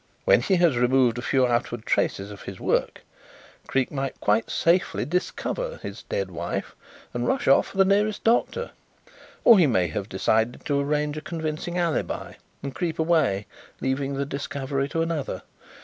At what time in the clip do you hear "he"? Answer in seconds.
0.41-0.55, 9.59-9.67